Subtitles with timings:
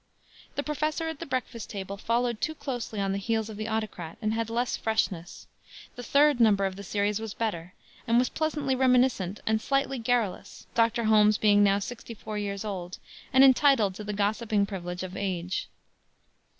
[0.55, 4.17] The Professor at the Breakfast Table followed too closely on the heels of the Autocrat,
[4.19, 5.45] and had less freshness.
[5.95, 7.75] The third number of the series was better,
[8.07, 11.03] and was pleasantly reminiscent and slightly garrulous, Dr.
[11.03, 12.97] Holmes being now (1873) sixty four years old,
[13.31, 15.67] and entitled to the gossiping privilege of age.